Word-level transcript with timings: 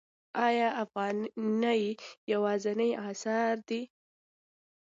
آیا 0.45 0.69
افغانۍ 0.83 1.83
یوازینۍ 2.31 2.91
اسعار 3.09 3.57
ده؟ 3.67 3.81